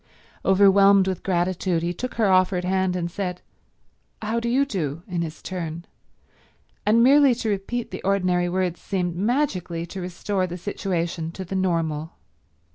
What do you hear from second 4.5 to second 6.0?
do," in his turn,